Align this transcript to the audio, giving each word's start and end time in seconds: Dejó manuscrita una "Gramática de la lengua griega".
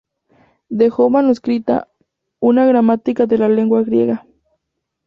Dejó 0.69 1.11
manuscrita 1.11 1.87
una 2.39 2.65
"Gramática 2.65 3.27
de 3.27 3.37
la 3.37 3.47
lengua 3.49 3.83
griega". 3.83 4.25